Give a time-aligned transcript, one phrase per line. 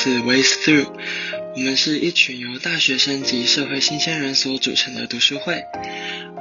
[0.00, 0.92] 是 Ways Through，
[1.56, 5.64] 我们是一群由大学生及社会新鲜人所组成的读书会。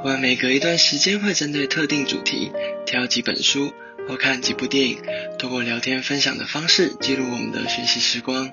[0.04, 2.52] 我们每隔一段时间会针对特定主题
[2.86, 3.74] 挑几本书
[4.08, 5.00] 或看几部电影，
[5.40, 8.52] 通过聊天分享的方式记录我们的学习时光。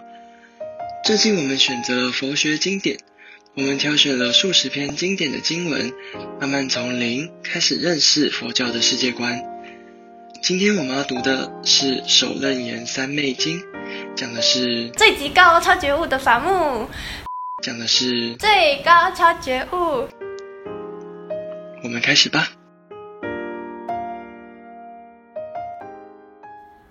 [1.04, 2.96] 最近我们选择了佛学经典，
[3.56, 5.92] 我们挑选了数十篇经典的经文，
[6.40, 9.53] 慢慢从零开始认识佛教的世界观。
[10.46, 13.58] 今天我们要读的是《首楞严三昧经》，
[14.14, 16.86] 讲的是最极高超觉悟的法目，
[17.62, 20.06] 讲的是最高超觉悟。
[21.82, 22.46] 我们开始吧。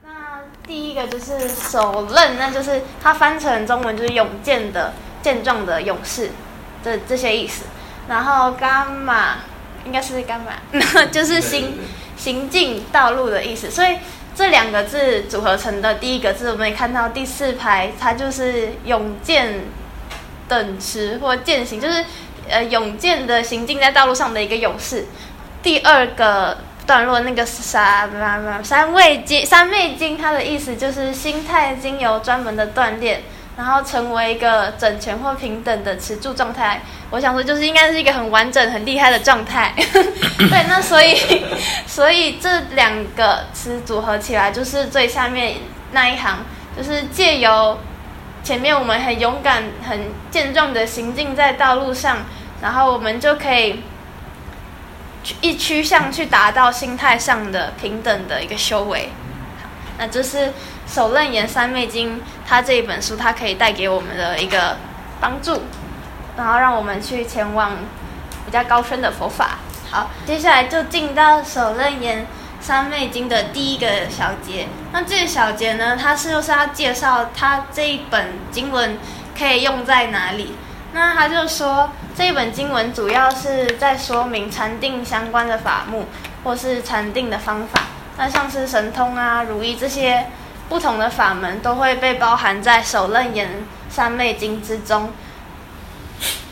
[0.01, 6.31] 那第一个就是首楞，那就是它翻成中文就是勇健的、健壮的勇士
[6.83, 7.65] 的这些意思。
[8.09, 9.35] 然后伽马
[9.85, 11.77] 应该是伽马， 就是行
[12.23, 13.69] 行进道路的意思。
[13.69, 13.97] 所以
[14.33, 19.65] 这两个字组合成的第一个字，我们也看到第四排，它就是勇健
[20.47, 22.05] 等持或健行，就是
[22.49, 25.05] 呃勇健的行进在道路上的一个勇士。
[25.61, 28.09] 第二个段落那个三
[28.63, 33.21] 三味经三昧经，它的意思就是心态经由专门的锻炼，
[33.57, 36.81] 然后成为一个整全或平等的持住状态。
[37.11, 39.73] 我想说，就是应该是一个很完整、很厉害的状态。
[39.77, 41.17] 对，那所以
[41.85, 45.57] 所以这两个词组合起来，就是最下面
[45.91, 46.39] 那一行，
[46.75, 47.79] 就是借由
[48.43, 52.19] 前面我们很勇敢、很健壮的行进在道路上，
[52.61, 53.83] 然后我们就可以。
[55.39, 59.07] 一趋向去达到心态上的平等的一个修为，
[59.97, 60.37] 那这是
[60.93, 64.77] 《首楞严三昧经》它这一本书，它可以带给我们的一个
[65.19, 65.63] 帮助，
[66.37, 67.71] 然后让我们去前往
[68.45, 69.57] 比较高深的佛法。
[69.89, 72.27] 好，接下来就进到《首楞严
[72.61, 74.67] 三昧经》的第一个小节。
[74.91, 78.99] 那这个小节呢，它是就是要介绍它这一本经文
[79.35, 80.53] 可以用在哪里。
[80.93, 86.05] 那他就说，这一本经文主要是在说明禅定相关的法目，
[86.43, 87.81] 或是禅定的方法。
[88.15, 90.27] 那像是神通啊、如意这些
[90.69, 95.11] 不同的法门，都会被包含在《首楞严三昧经》之中。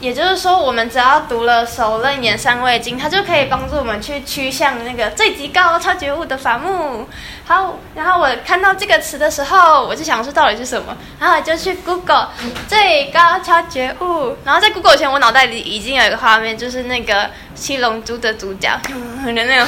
[0.01, 7.07] 也就是说，我们只要读了《首楞严三昧经》，它就可以帮助我们去趋向那个最极高超觉悟的法目。
[7.45, 12.29] 好，然后我看到这个词的时候，我就想说到底是什么，然后我就去 Google
[12.67, 14.35] 最高超觉悟。
[14.43, 18.69] 然后在 Google 前，我脑袋里已经有一个画面，就是那个七龙珠的主角
[19.23, 19.45] 的那个。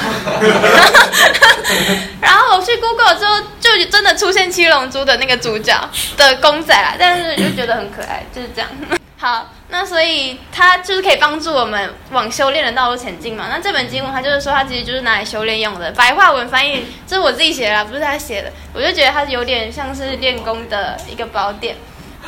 [2.19, 5.77] 然后我去 Google 之后，就真的出现七龙珠的那个主角
[6.17, 8.69] 的公仔啦，但是就觉得很可爱，就是这样。
[9.15, 13.47] 好，那所以它就是可以帮助我们往修炼的道路前进嘛。
[13.49, 15.91] 那这本经文它就是说，它其实就是拿来修炼用的。
[15.93, 18.53] 白话文翻译，这是我自己写的啦，不是他写的。
[18.71, 21.75] 我就觉得它有点像是练功的一个宝典。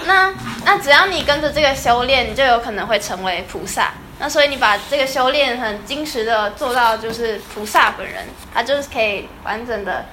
[0.05, 0.33] 那
[0.65, 3.93] 那只要你跟着这个修炼，你就有可能会成为菩萨。
[4.17, 10.05] 那所以你把这个修炼很精实的做到，就是菩萨本人，他就是可以完整的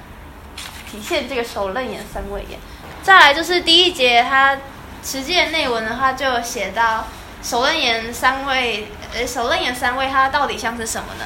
[0.91, 2.60] 体现这个首楞眼三位眼。
[3.03, 4.59] 再来就是第一节它。
[5.04, 7.09] 实际的内文的话，就写到
[7.42, 11.25] 首楞严三位，呃，首楞严三位它到底像是什么呢？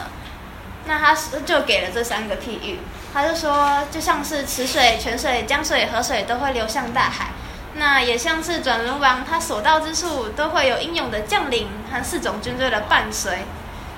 [0.88, 2.78] 那他就给了这三个譬喻，
[3.12, 7.30] 他就说，就像是池水、泉水、江水、河水都会流向大海，
[7.74, 13.46] 那也像是转轮王，他所到之处都会有英勇的将领和四种军队的伴随，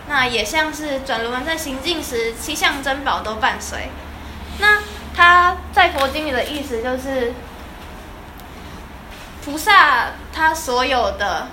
[0.08, 3.90] 那也像是转轮王在行进时，七项珍宝都伴随。
[4.58, 4.82] 那
[5.14, 7.34] 他在佛经里的意思就是。
[9.44, 11.46] 菩萨他所有的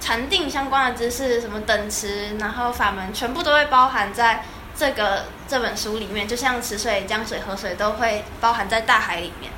[0.00, 4.42] 禅定相关的知识，什么等持，然后法门，全部都会包含在
[4.76, 6.26] 这个这本书里面。
[6.26, 9.52] 就像池水、江水、河水都会包含在大海里面。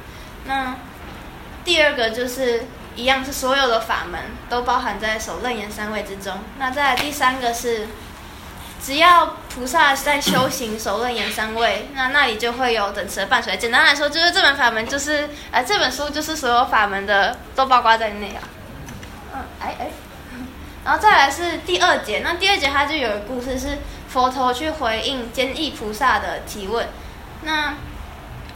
[0.44, 0.74] 那
[1.64, 2.64] 第二个就是
[2.96, 4.20] 一样，是所有的法门
[4.50, 6.40] 都包含在首楞严三位之中。
[6.58, 7.86] 那再第三个是。
[8.84, 13.56] 只要菩萨在修行首楞严三位，那那里就会有等持的伴随。
[13.56, 18.42] 简单来说，就是这本法门就是，呃，这本书就是所有法门的都包括在内啊。
[19.34, 19.90] 嗯，哎哎，
[20.84, 26.88] 然后再来是第二节，那第二节它就有个故事，是佛陀去回应坚毅菩萨的提问。
[27.42, 27.74] 那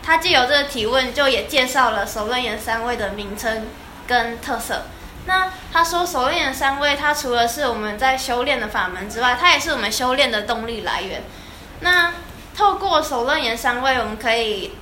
[0.02, 3.66] 他借由这个提问，就也介绍了首楞严三位的名称
[4.06, 4.86] 跟特色。
[5.26, 11.24] 那他说，首楞严三位，它除了是我们在修炼的法门之外，它也是我们修炼的动力来源。
[11.80, 12.14] 那
[12.56, 14.72] 透过首楞严三位，我们可以，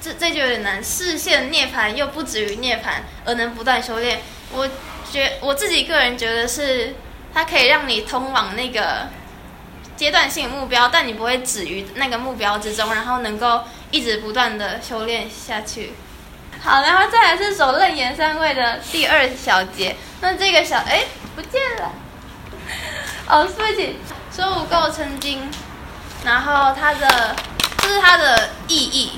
[0.00, 4.22] 这这就有点难，视线涅槃又不止于涅槃，而能不断修炼。
[4.52, 4.68] 我
[5.14, 6.96] 觉我自己个人觉得是，
[7.32, 9.06] 它可以让你通往那个
[9.96, 13.62] 阶段性目标，但你不会止于那个目标之中，然后能够
[13.92, 15.92] 一直不断的修炼下去。
[16.60, 19.94] 好，然后再来是手楞严三位的第二小节。
[20.20, 21.04] 那这个小哎
[21.36, 21.92] 不见了，
[23.28, 23.96] 哦，对不起，
[24.34, 25.48] 说无垢称经，
[26.24, 27.36] 然后它的
[27.78, 29.12] 这是它的意义。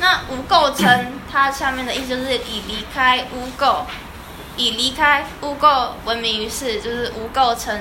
[0.00, 3.84] 那无垢称，它下面的意思就是已离开污垢，
[4.60, 7.80] 以离开污垢闻名于世，就是无垢称。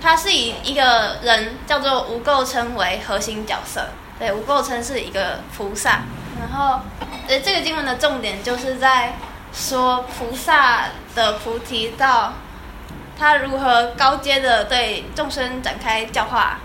[0.00, 3.88] 它是以一个人叫做无垢称为核心角色，
[4.18, 6.02] 对，无垢称是一个菩萨。
[6.40, 6.80] 然后，
[7.26, 9.16] 呃，这个经文的重点就是在
[9.52, 10.84] 说菩萨
[11.14, 12.34] 的菩提道，
[13.18, 16.60] 他如何高阶的对众生展开教化，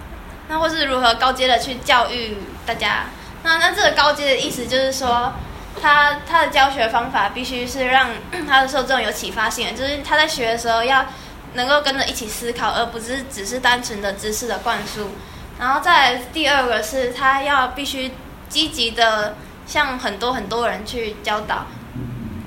[0.47, 2.37] 那或是如何高阶的去教育
[2.67, 3.05] 大家。
[3.41, 5.33] 那那这个高阶的意思就是说，
[5.81, 8.09] 他他的教学方法必须是让
[8.47, 11.05] 他的受众有启发性，就是他在学的时候要
[11.53, 15.11] 能够跟着一起思考，而不是只是单纯的知识的灌输。
[15.59, 18.11] 然后再第二个是他要必须
[18.49, 19.35] 积极的。
[19.65, 21.67] 向很多很多人去教导，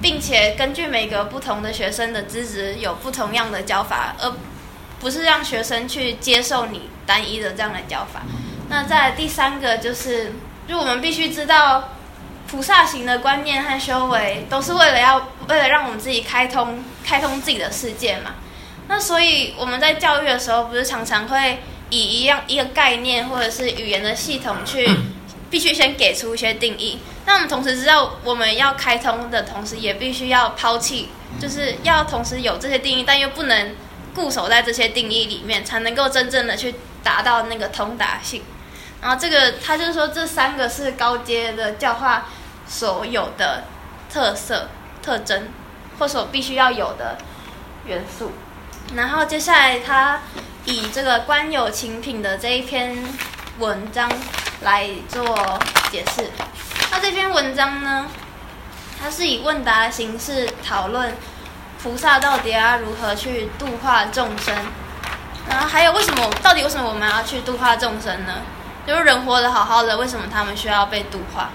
[0.02, 4.30] 并且根据每个不同的学生的资质有不同样的教法，而
[5.00, 8.20] 不是让学生去接受你单一的这样的教法。
[8.68, 10.34] 那在第三个就是，
[10.68, 11.88] 就我们必须知道，
[12.46, 18.34] 菩萨行的观念和修为都是为了要为了让我们自己开通开通自己的世界嘛。
[18.88, 24.88] 那所以我们在教育的时候，不是常常会以一样一个概念或者是语言的系统去。
[25.48, 26.98] 必须先给出一些定义。
[27.24, 31.08] 那我们同时知道，我们要开通的同时，也必须要抛弃，
[31.40, 33.76] 就是要同时有这些定义，但又不能
[34.12, 38.42] 固守在这些定义里面，才能够真正的去达到那个通达性。
[39.06, 42.26] 然后这个他就是说，这三个是高阶的教化
[42.66, 43.62] 所有的
[44.12, 44.68] 特色
[45.00, 45.46] 特征，
[46.00, 47.16] 或所必须要有的
[47.84, 48.32] 元素。
[48.96, 50.22] 然后接下来他
[50.64, 52.96] 以这个官有情品的这一篇
[53.60, 54.10] 文章。
[54.62, 55.22] 来做
[55.92, 56.30] 解释。
[56.90, 58.06] 那这篇文章呢，
[58.98, 61.14] 它是以问答形式讨论
[61.82, 64.54] 菩萨到底要如何去度化众生，
[65.46, 68.32] 然后还有为什么到底为什么我们要去度化众生呢？
[68.86, 71.50] 就是人活得好好的，为什么他们需要被度化？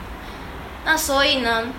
[0.85, 1.69] 那所以呢，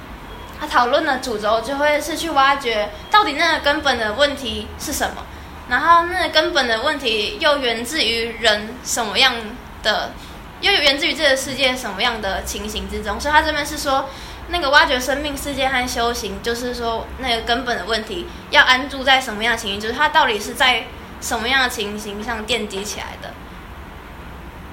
[0.59, 5.25] 他讨论的主轴就会是去挖掘到底那个根本的问题是什么，
[5.69, 9.35] 然后那个根本的问题又源自于人什么样
[9.83, 10.13] 的？
[10.61, 13.21] 又源自于这个世界什么样的情形之中？
[13.21, 14.09] 所以他这边是说，
[14.51, 20.85] 那个挖掘生命世界和修行，就是说那个根本的问题要安住在什么样的情形，就是它到底是在
[21.21, 23.35] 什么样的情形上奠基起来的。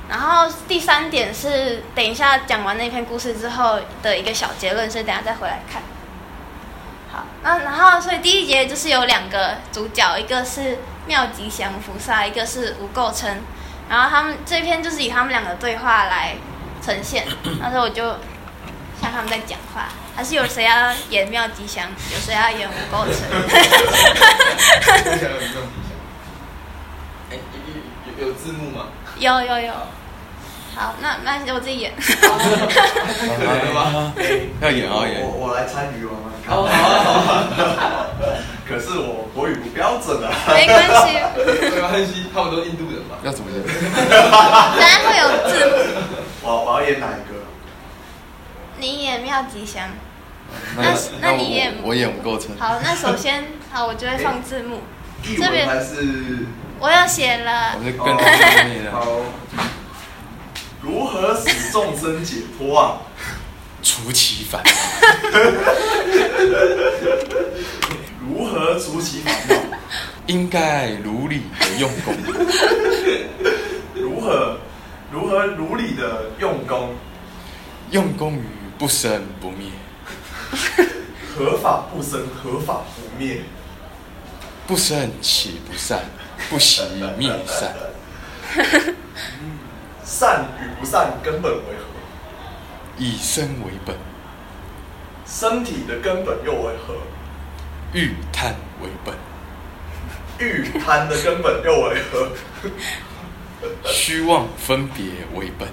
[0.09, 5.83] 然后第三点是，等一下讲完那篇故事之后的一个小结论，所以等下再回来看。
[7.11, 13.37] 好，那然后所以第一节就是有两个主角，一个是妙吉祥菩萨，一个是无垢称。
[13.87, 16.35] 然后他们这篇就是以他们两个对话来
[16.81, 17.27] 呈现，
[17.59, 18.03] 那时候我就
[18.99, 23.27] 像他们在讲话，还是有谁要演妙吉祥，有谁要演无垢城？
[27.29, 27.37] 哎，
[28.17, 28.87] 有有有字幕吗？
[29.19, 29.73] 有有有。
[30.79, 31.91] 好，那那我自己演。
[34.61, 35.19] 要演啊演。
[35.19, 36.55] 我我来参与玩玩看。
[36.55, 36.71] 好好
[37.19, 37.35] 好。
[38.65, 40.31] 可是我国语不标准啊。
[40.47, 41.19] 没关系。
[41.35, 43.17] 没关系，他们都印度人嘛。
[43.23, 43.61] 要怎么演？
[43.99, 45.75] 当然会有字幕。
[46.43, 47.43] 我我要演哪一个？
[48.77, 49.89] 你演妙吉祥。
[50.77, 52.55] 那那你演我演不够成。
[52.57, 54.81] 好，那首先好，我就会放字幕。
[55.37, 56.45] 这边还是？
[56.79, 57.75] 我要写了。
[57.77, 58.23] 我是跟着
[58.63, 58.91] 你的。
[58.93, 59.05] 好。
[60.81, 63.01] 如何使众生解脱啊？
[63.81, 64.61] 除其烦
[68.21, 69.55] 如何除其烦恼？
[70.27, 72.13] 应该如理的用功。
[73.95, 74.57] 如何
[75.11, 76.93] 如何如理的用功？
[77.91, 78.43] 用功于
[78.77, 79.71] 不生不灭。
[81.35, 83.41] 合法不生，合法不灭。
[84.67, 86.03] 不生岂不善？
[86.49, 86.83] 不习
[87.17, 87.73] 灭善。
[90.09, 91.85] 善与不善根本为何？
[92.97, 93.95] 以身为本。
[95.23, 96.95] 身体的根本又为何？
[97.93, 99.13] 欲贪为本。
[100.39, 102.31] 欲贪的根本又为何？
[103.85, 105.67] 虚妄分别为本。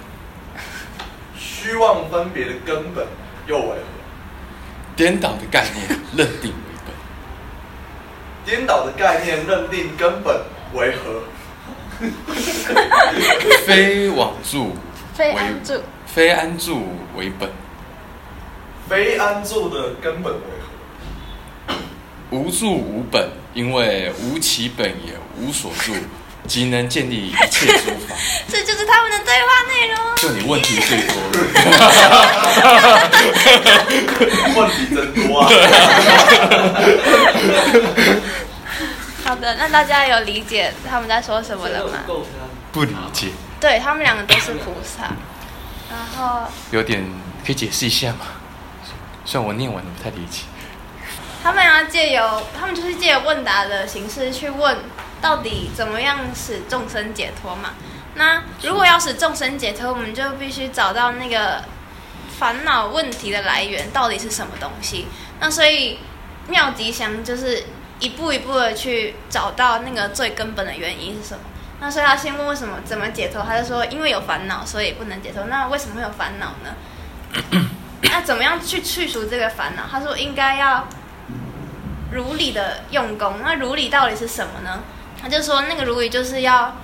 [1.35, 3.07] 虚妄分别的根本
[3.47, 3.75] 又为何？
[4.95, 6.93] 颠倒的概念认定为本。
[8.45, 10.39] 颠倒的概念认定根本
[10.73, 11.23] 为何？
[13.65, 14.75] 非往住，
[15.15, 17.49] 非安住，非安住为本。
[18.89, 20.39] 非安住的根本为
[21.67, 21.75] 何？
[22.29, 25.93] 无住无本，因为无其本也无所住，
[26.47, 28.15] 即能建立一切诸法。
[28.47, 29.97] 这就是他们的对话内容。
[30.17, 31.37] 就你问题最多了。
[34.55, 35.49] 问题真多啊！
[39.27, 41.99] 好的，那大家有理解他们在说什么了吗？
[42.71, 43.27] 不理解，
[43.59, 45.11] 对他们两个都是菩萨，
[45.89, 47.03] 然后有点
[47.45, 48.19] 可以解释一下吗？
[49.25, 50.43] 虽然我念完了不太理解。
[51.43, 54.77] 他们要借由他们就是借由问答的形式去问，
[55.21, 57.71] 到底怎么样使众生解脱嘛？
[58.15, 61.65] 那如果要使众生解脱，我们就必须找到那个
[62.39, 65.07] 烦恼问题的来源到底是什么东西。
[65.41, 65.99] 那所以
[66.47, 67.65] 妙吉祥就是
[67.99, 71.43] 一步一步的去找到那个最根本的原因是什么。
[71.79, 75.45] 那所以他先问为什么怎么解脱，他就说因为有烦恼，所以不能解脱。
[75.45, 77.69] 那为什么会有烦恼呢？
[78.01, 79.83] 那怎么样去去除这个烦恼？
[79.89, 80.87] 他说应该要
[82.11, 83.41] 如理的用功。
[83.43, 84.81] 那如理到底是什么呢？
[85.21, 86.77] 他就说那个如理就是要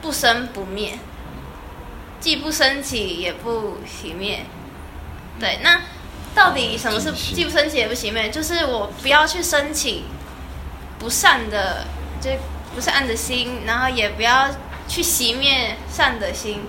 [0.00, 0.98] 不生不灭，
[2.18, 4.44] 既不升起也不熄灭。
[5.38, 5.80] 对，那
[6.34, 8.30] 到底什么是既不升起也不熄灭？
[8.30, 10.04] 就是我不要去升起
[11.00, 11.84] 不善的，
[12.20, 12.30] 就
[12.72, 14.48] 不善的心，然后也不要
[14.86, 16.60] 去熄灭善的心。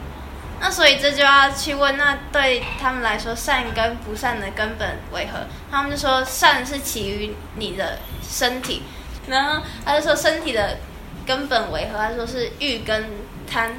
[0.60, 5.46] 那所以这就要去问，那对他们来说，善跟不善的根本为何？
[5.70, 8.82] 他们就说善是起于你的身体，
[9.28, 10.78] 然后他就说身体的
[11.26, 12.00] 根本为何？
[12.00, 13.06] 他说是欲跟
[13.46, 13.74] 贪。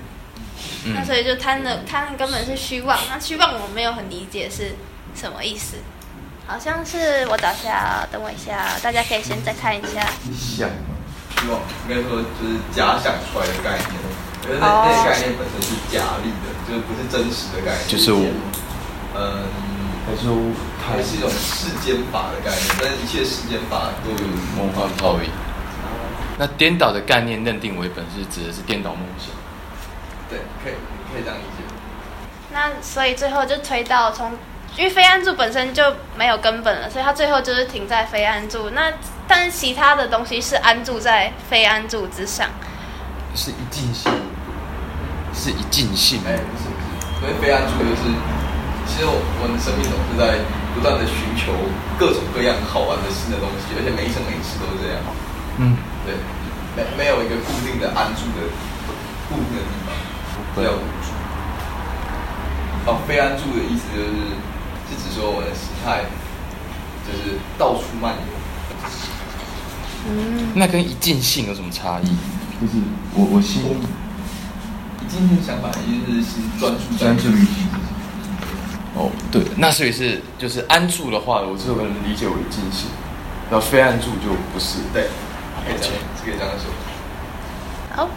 [0.95, 4.75] 那所以就贪的贪根本是虚妄，那虚妄我没有很理解是
[5.15, 5.77] 什么意思，
[6.53, 10.05] 好像是我找下，等我一下，大家可以先再看一下。
[10.29, 13.97] 想希望应该说就是假想出来的概念，
[14.45, 17.89] 因为那那个概念本身是假立的，就是不是真实的概念。
[17.89, 18.21] 就是我
[19.17, 19.49] 嗯，
[20.05, 20.37] 他说
[20.77, 25.31] 它是一种世间法的概念，但是一切世间法都有梦幻泡影。
[26.37, 29.33] 那颠倒的概念认定为本是指的是颠倒梦想。
[30.29, 30.75] 对，可以
[31.11, 31.65] 可以这样理解。
[32.53, 34.33] 那所以最后就推到从，
[34.77, 35.83] 因为非安住本身就
[36.17, 38.71] 没有根本了，所以它最后就是停在非安住。
[38.71, 38.93] 那
[39.29, 42.49] 但是其他的东西是安住在非安住之上。
[43.35, 44.13] 是一尽性，
[45.35, 46.21] 是一尽性。
[46.27, 48.03] 哎，不是不是，所以非安住就是，
[48.87, 50.41] 其实我我们生命总是在
[50.75, 51.53] 不断的寻求
[51.99, 55.01] 各种各样好玩的新的东西，而且每一生每一次都是这样。
[55.61, 56.17] 嗯，对，
[56.77, 58.49] 没没有一个固定的安住的
[59.29, 59.93] 固定的地方，
[60.57, 61.13] 这叫无住。
[62.85, 64.37] 哦，非安住的意思就是，
[64.93, 66.05] 是指说我的时态
[67.07, 68.21] 就是到处漫游。
[70.55, 72.07] 那跟一尽性有什么差异？
[72.61, 72.75] 就是
[73.15, 73.63] 我我心
[75.01, 77.47] 你今天想法一定是心专注专注于
[78.95, 82.91] 哦，对，那所以是就是安住的话，我这个人理解为尽性，
[83.51, 84.79] 然后非安住就不是。
[84.93, 85.09] 对，
[85.65, 85.95] 可以这样，
[86.25, 86.71] 可以这样说。
[87.97, 88.09] 好，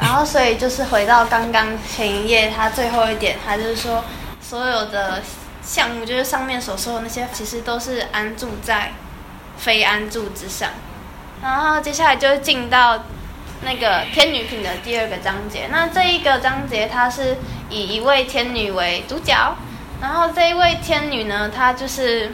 [0.00, 4.04] 然后所以就是回到刚刚前一页，他最后一点，他就是说
[4.46, 5.22] 所有的
[5.62, 8.92] 项目，就是上面所说的那些，其实都是安住在
[9.56, 10.68] 非安住之上。
[11.42, 13.04] 然后接下来就进到
[13.62, 15.68] 那个天女品的第二个章节。
[15.70, 17.38] 那这一个章节，它是
[17.70, 19.56] 以一位天女为主角，
[20.00, 22.32] 然后这一位天女呢，她就是。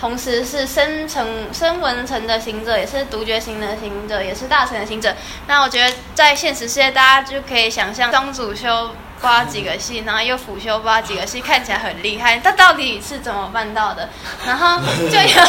[0.00, 5.14] 同时是生成生文成的行者，也是独觉行的行者，也是大成的行者。
[5.46, 8.90] 那我觉得在现实世界，大家就可以想象双主修
[9.22, 12.38] 八几个系，然后又辅修八几个系，看起来很厉害。
[12.40, 14.08] 他到底是怎么办到的？
[14.44, 15.42] 然后就有，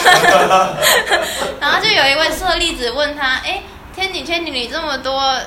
[1.59, 3.63] 然后就有一位舍利子问他：“哎，
[3.93, 5.37] 天女天女，你这么多，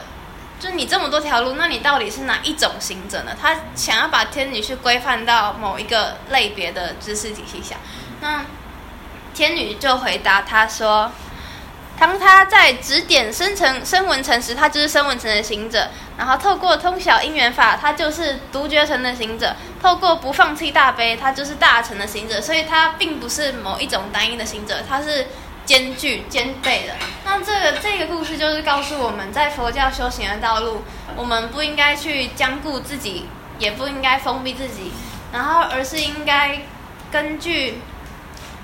[0.59, 7.77] 就你这么多条路，那你到底是哪一种行者呢？”他想要把天女去规范到某一个类别的知识体系下。
[8.21, 8.45] 那
[9.35, 11.11] 天女就回答他说
[11.99, 15.89] ：“当他在指点生成生文成时，他就是生文成的行者；
[16.19, 19.49] 然后透过通晓因缘法，他就是独觉成的行者；
[19.83, 22.41] 透过不放弃大悲，他就是大成的行者。
[22.41, 25.27] 所以，他并不是某一种单一的行者，他是
[25.65, 26.95] 兼具兼备的。
[27.25, 30.83] 那这个这个故事就是告诉我们在佛教修行的道路，
[31.17, 33.27] 我们不应该去僵固自己，
[33.59, 34.93] 也不应该封闭自己，
[35.33, 36.61] 然后而是应该
[37.11, 37.81] 根据。”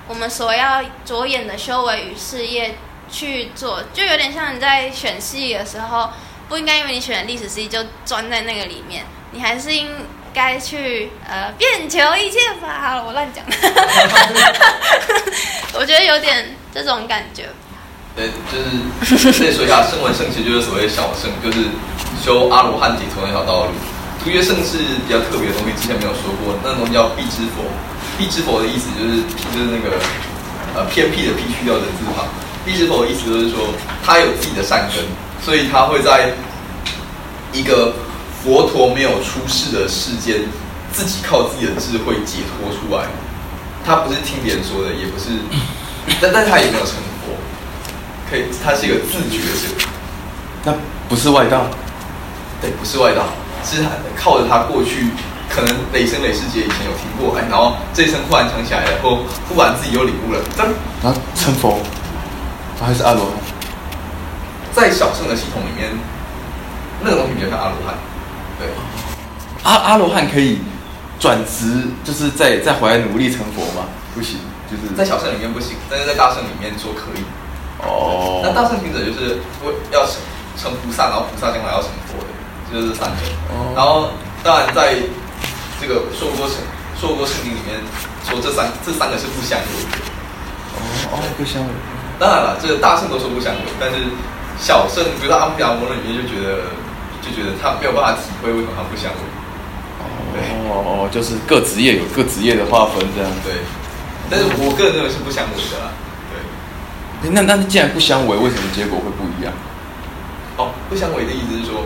[0.05, 2.75] 我们所要着眼的修为与事业
[3.13, 6.09] 去做，就有点像你在选系的时候，
[6.49, 9.87] 不应该因为你选历史系就钻在那个里面，你还是应
[10.33, 12.81] 该去呃变求一切法。
[12.81, 13.45] 好了，我乱讲，
[15.77, 17.47] 我觉得有点这种感觉。
[18.15, 18.31] 对，
[19.05, 21.67] 就是再说一下，声闻圣其实就是所谓小圣，就是
[22.23, 23.71] 修阿罗汉解脱那条道路。
[24.23, 27.63] 独觉圣是比较特别的东西，之前没有说过，那东西叫必之佛。
[28.17, 29.99] 必之佛的意思就是就是那个
[30.75, 32.25] 呃偏僻的僻去掉人字旁。
[32.65, 33.59] 必知佛的意思就是说
[34.05, 35.03] 他有自己的善根，
[35.43, 36.33] 所以他会在
[37.51, 37.93] 一个
[38.43, 40.41] 佛陀没有出世的世间，
[40.91, 43.05] 自己靠自己的智慧解脱出来。
[43.85, 45.29] 他不是听别人说的，也不是，
[46.21, 47.35] 但但他也没有成佛，
[48.29, 49.85] 可以，他是一个自觉者，
[50.63, 50.73] 那
[51.09, 51.65] 不是外道，
[52.61, 53.25] 对，不是外道，
[53.65, 53.83] 是
[54.17, 55.09] 靠着他过去
[55.49, 60.63] 可能累生累世界以前有听过，哎，然后这一生忽然想起来了，后忽然自己又领悟了，这
[61.05, 61.79] 啊成佛，
[62.79, 63.33] 他还是阿罗汉。
[64.73, 65.91] 在小圣的系统里面，
[67.01, 67.93] 那个东西比较像阿罗汉，
[68.57, 68.67] 对，
[69.63, 70.59] 阿阿罗汉可以
[71.19, 73.85] 转职，就是再再回来努力成佛吗？
[74.15, 74.39] 不行，
[74.69, 77.23] 就是在小圣里面不行，但是在大圣里面说可以。
[77.85, 80.15] 哦，那大圣行者就是为要成
[80.57, 82.29] 成菩萨，然后菩萨将来要成佛的，
[82.71, 83.15] 就是这三个。
[83.53, 84.09] 哦然后
[84.43, 84.95] 当然在
[85.79, 86.57] 这个说过圣
[86.99, 87.77] 说过圣经里面
[88.23, 89.97] 说这三这三个是不相违的。
[90.73, 90.81] 哦
[91.13, 91.69] 哦，不相违。
[92.19, 93.97] 当然了，这个大圣都说不相违，但是
[94.57, 96.71] 小圣，比如说阿毗达摩论里面就觉得
[97.21, 99.19] 就觉得他没有办法体会为什么他不相违。
[100.33, 103.29] 哦哦，就是各职业有各职业的划分这样。
[103.45, 103.61] 对，
[104.29, 105.93] 但是我个人认为是不相违的啦。
[106.33, 109.53] 对，诶那那既然不相违，为什么结果会不一样？
[110.57, 111.85] 哦，不相违的意思是说，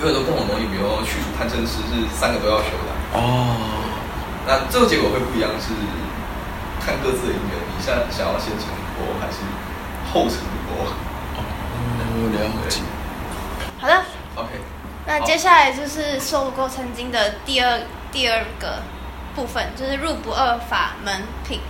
[0.00, 2.90] 有很多共同东西，比如说去除贪嗔痴是三个都要修的。
[3.12, 3.56] 哦，
[4.48, 5.76] 那最后结果会不一样，是
[6.80, 9.38] 看各自的因缘，你现在想要先成佛还是
[10.12, 10.84] 后成佛
[11.36, 11.38] 哦，
[12.34, 12.82] 了解。
[13.80, 14.02] 好的
[14.34, 14.50] ，？OK，
[15.06, 18.82] 那接下来就是受过曾经的第二第二个
[19.34, 21.60] 部分，就是入不二法门品。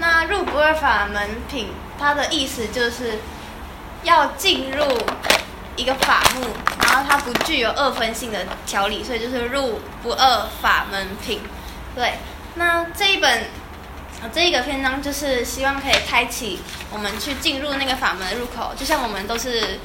[0.00, 3.18] 那入不二法门品，它的意思就是
[4.04, 4.84] 要进入
[5.74, 6.46] 一个法目，
[6.84, 11.40] 然后它不具有二分性的条理，所以就是入不二法门品。
[11.96, 12.14] 对，
[12.54, 13.48] 那这一本呃
[14.20, 16.58] 啊这一个篇章就是希望可以开启
[16.92, 19.78] 我们去进入那个法门的入口，就像我们都是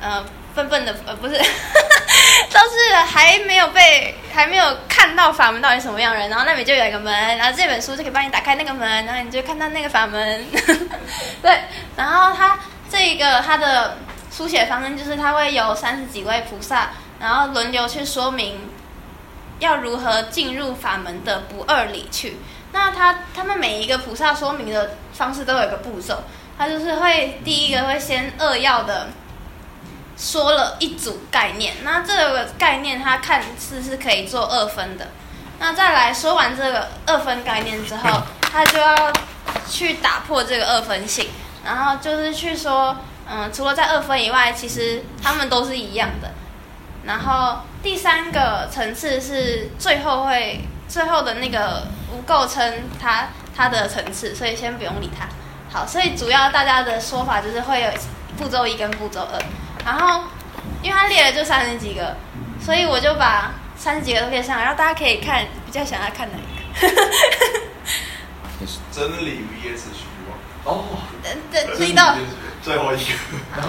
[0.00, 1.34] 呃笨笨的呃不是，
[2.52, 10.46] 都是还没有被还没有看到法门到底什么样的人，然后那里就有一个门，然后这本书就可以帮你打开那个门，然后你就看到那个法门，
[11.42, 11.60] 对，
[11.96, 13.98] 然后它这一个它的
[14.30, 18.70] 书写方针就是它会有三十几位菩萨，然后轮流去说明
[19.58, 22.36] 要如何进入法门的不二理去。
[22.72, 26.22] 那他他们每一个菩萨说明的方式都有一个步骤，
[26.56, 29.08] 他就是会第一个会先扼要的
[30.16, 35.08] 说了一组概念，那这个概念它看似是可以做二分的，
[35.58, 39.12] 那再来说完这个二分概念之后，他就要
[39.68, 41.28] 去打破这个二分性，
[41.64, 42.96] 然后就是去说，
[43.28, 46.30] 嗯，除了在二分以外，其实他们都是一样的。
[47.04, 52.62] 然后第三个层次是最后会最后的那个无构成
[53.00, 55.26] 它它的层次，所以先不用理它。
[55.72, 57.90] 好，所以主要大家的说法就是会有
[58.36, 59.38] 步骤一跟步骤二，
[59.84, 60.24] 然后
[60.82, 62.16] 因为它列了就三十几个，
[62.60, 67.00] 所以我就把三十几个都列上来，然后大家可以看比较想要看哪一个。
[68.92, 70.84] 真理 VS 虚妄，哦，
[71.22, 72.14] 等等，知道，
[72.62, 73.12] 最后一个，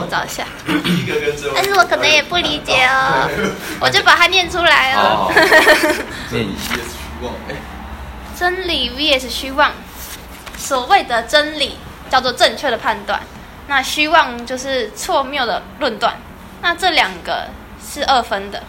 [0.02, 0.44] 我找一下。
[0.66, 3.30] 第一个跟最后一个，但是我可能也不理解哦，
[3.80, 5.32] 我就把它念出来哦。
[6.30, 7.56] 真理 VS 虚妄，哎，
[8.42, 9.72] 真理 vs 虚妄，
[10.58, 11.78] 所谓的真理
[12.10, 13.22] 叫做正确的判断，
[13.68, 16.16] 那虚妄就是错谬的论断。
[16.64, 17.50] 那这两个
[17.80, 18.64] 是二分的，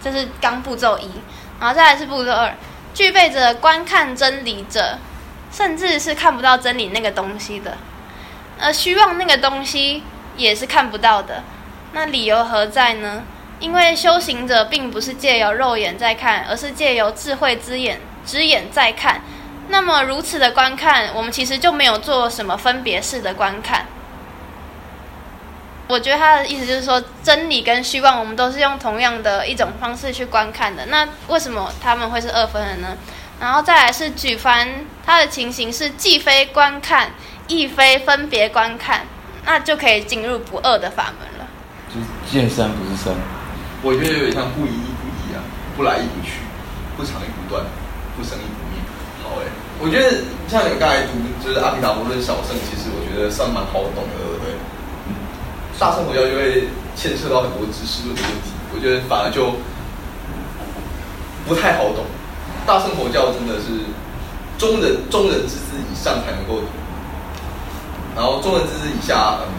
[0.00, 1.10] 这是刚步骤一，
[1.58, 2.54] 然后再来是步骤二，
[2.94, 4.96] 具备着观看真理者，
[5.50, 7.76] 甚至是看不到真理那个东西的，
[8.60, 10.04] 而虚妄那个东西
[10.36, 11.42] 也是看不到的。
[11.94, 13.24] 那理由何在呢？
[13.58, 19.20] 因为修行者并不是借由肉眼在看，而是借由智慧之眼之眼在看。
[19.68, 23.86] 那么如此的观看，我们其实就没有做什么分别式的观看。
[25.88, 30.86] 我觉得他的意思就是说，真理跟虚妄，我们都是用同样的一种方式去观看的。
[30.86, 32.96] 那为什么他们会是二分的呢？
[33.40, 37.10] 然后再来是举凡他的情形是既非观看，
[37.46, 39.06] 亦非分别观看，
[39.44, 41.46] 那就可以进入不二的法门了。
[41.88, 43.14] 就是见山不是山。
[43.82, 45.42] 我觉得有点像不一亦不一啊，
[45.76, 46.34] 不来亦不去，
[46.96, 47.66] 不长亦不断，
[48.22, 48.78] 不生亦不灭。
[49.26, 49.50] 好哎，
[49.82, 54.54] 我觉得像你刚才读就是阿毗达摩论小圣，其实我觉得算蛮好懂的，对不对？
[55.78, 59.50] 大乘佛教就会牵涉到很多知识论的问题，我觉得反而就
[61.48, 62.06] 不太好懂。
[62.64, 63.90] 大乘佛教真的是
[64.56, 66.66] 中人中人之资以上才能够读，
[68.14, 69.50] 然后中人之资以下，嗯，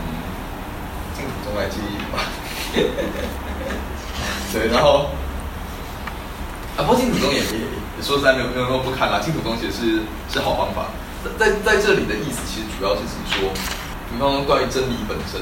[1.13, 2.23] 净土中来接引吧。
[4.53, 5.09] 对，然后
[6.77, 10.01] 啊，不过净土宗也也也说实在没有没有那么不堪啦，净土宗其实是
[10.31, 10.89] 是好方法。
[11.39, 13.47] 在在这里的意思，其实主要是指说，
[14.11, 15.39] 比方说关于真理本身，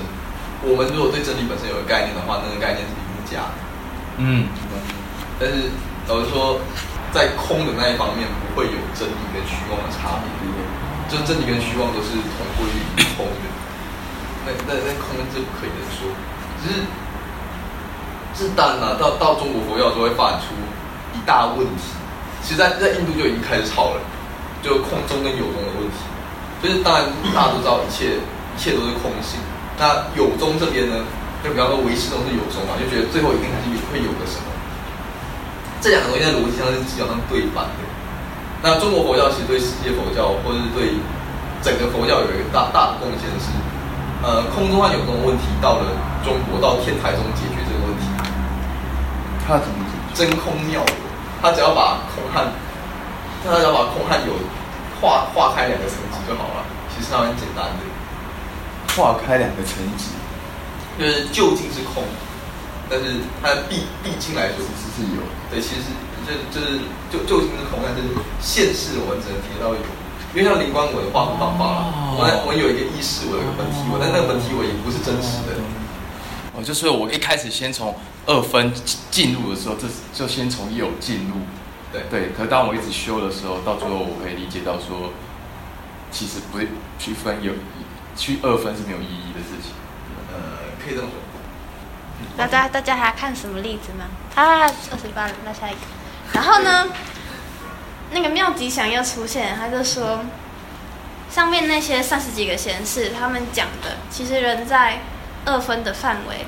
[0.62, 3.54] 我们如果对真理本身有个概念的话，那个概念是离目体假的。
[4.22, 4.46] 嗯，
[5.40, 5.74] 但是
[6.06, 6.62] 老实说，
[7.10, 10.30] 在空的那一方面不会有真理跟虚妄的差别，
[11.10, 13.46] 就是真理跟虚妄都是同归于空的。
[14.46, 16.14] 那那那空这不可以这么说，
[16.62, 16.70] 只
[18.38, 20.54] 是，是当然了，到到中国佛教就会发展出
[21.18, 21.98] 一大问题。
[22.44, 24.02] 其实在在印度就已经开始吵了，
[24.62, 25.98] 就空中跟有中的问题。
[26.62, 29.40] 就是当然大家都知道一切一切都是空性。
[29.80, 31.02] 那有中这边呢，
[31.44, 34.46] 就比方说唯识中是有中嘛，就觉得最后一定还是有会有个什么。
[35.82, 37.82] 这两个东西在逻辑上是基本上对反的。
[38.62, 40.94] 那中国佛教其实对世界佛教或者是对
[41.66, 43.50] 整个佛教有一个大大的贡献是，
[44.22, 45.90] 呃，空中和有中的问题到了
[46.22, 48.06] 中国到天台中解决这个问题。
[49.42, 50.94] 他怎么解真空妙有，
[51.42, 52.46] 他只要把空和
[53.44, 54.38] 他只要把空和有
[55.02, 56.66] 划划开两个层级就好了。
[56.94, 57.82] 其实它很简单的，
[58.94, 60.14] 划开两个层级，
[61.00, 62.04] 就是就近是空，
[62.90, 65.24] 但是它毕毕竟来说其实是有。
[65.50, 65.90] 对，其实是
[66.28, 66.78] 就就是
[67.10, 68.04] 就就近是空，但是
[68.40, 69.82] 现世我们只能提到有，
[70.36, 75.58] 因为像灵光我的话很方法了，我我有一个意识，我有一个本体我，但那个本体我也不是真实的。
[76.54, 78.74] 哦，就是我一开始先从二分
[79.10, 81.36] 进入的时候，这就先从有进入。
[81.94, 85.12] 对对，可是当我一直修的时候，到最后我可以理解到说，
[86.12, 86.60] 其实不
[87.00, 87.54] 区分有
[88.16, 89.72] 去二分是没有意义的事情。
[90.32, 91.20] 呃，可以这么说。
[92.38, 94.06] 那大家大家还要看什么例子吗？
[94.36, 95.80] 啊，二十八了，那下一个。
[96.34, 96.88] 然后呢，
[98.12, 100.20] 那个妙吉祥又出现，他就说，
[101.30, 105.02] 上面那些三十几个贤士他们讲的，其实人在
[105.46, 106.46] 二分的范围。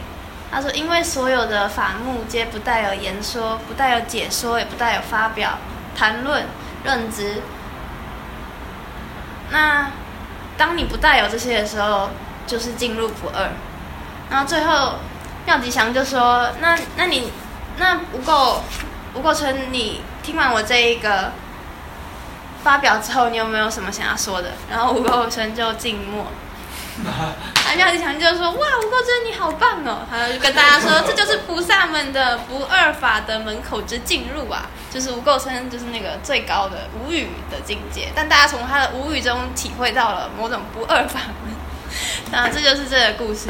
[0.52, 5.58] 他说，因为所有的法目皆不带有言说，不带有解说，也不带有发表、
[5.96, 6.46] 谈论、
[6.84, 7.42] 认知。
[9.50, 9.90] 那
[10.58, 12.12] 当你不带有这些的时候，
[12.46, 13.50] 就是进入不二。
[14.30, 14.94] 然后最后，
[15.46, 17.32] 妙吉祥就说：“那那你
[17.78, 18.60] 那吴垢
[19.16, 21.32] 吴垢成，你听完我这一个
[22.64, 26.28] 发表之后，你有没有什么想要说的？”然后吴垢成就静默。
[27.74, 34.68] 啊，妙吉祥就说：“哇，吴垢真你好棒哦！”他就跟大家说：“这就是菩萨们的不二法的门口之进入啊！
[34.92, 41.56] 就是吴垢成就是那个最高的无语的境界，但大家从他的无语中体会到了某种不二法门。
[42.32, 43.50] 那这就是这个故事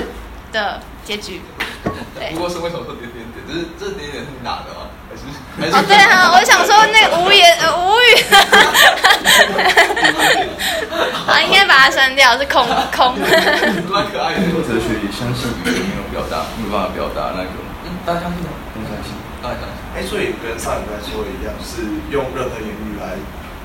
[0.52, 1.42] 的结局。
[2.16, 3.48] 对不过是为什么说点点点？
[3.48, 4.88] 就是这点点是你打的吗？
[5.10, 5.24] 还是
[5.60, 5.76] 还是？
[5.76, 8.24] 哦，对啊，我想说那个无言呃无语，
[12.04, 13.16] 删掉，是空空。
[13.88, 14.52] 蛮可爱的。
[14.52, 17.56] 做哲学也相信语言没有表达，没有办法表达那个，
[17.88, 18.52] 嗯，大家相信吗？
[18.76, 19.16] 不相信。
[19.42, 19.80] 大家相信。
[19.96, 23.16] 哎，所以跟上礼拜说的一样，是用任何言语来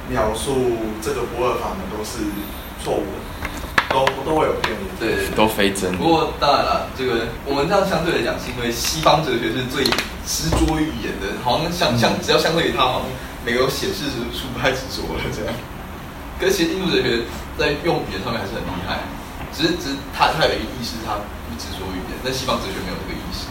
[0.06, 2.30] 描述这个不二法门都是
[2.78, 4.86] 错误的，都都会有偏误。
[5.00, 5.26] 对。
[5.34, 5.90] 都非真。
[5.98, 9.82] 不过当然了，这个我们这样相对来讲，是因为西方哲学是最
[10.22, 13.10] 执着于语言的，好像相相只要相对于它，好像
[13.44, 15.50] 没有显示出不太执着了这样。
[16.38, 17.22] 可是其实印度哲学
[17.58, 19.00] 在用语言上面还是很厉害，
[19.52, 23.46] 只是只是他他有一个意识，他不执着于语言，但西方哲学没有这个意识。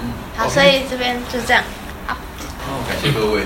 [0.00, 1.64] 嗯，好，所以这边就这样。
[2.06, 2.16] 好，
[2.88, 3.42] 感谢各位。